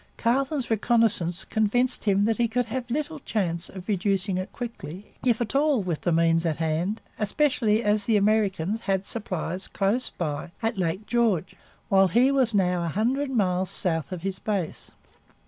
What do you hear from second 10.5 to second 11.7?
at Lake George,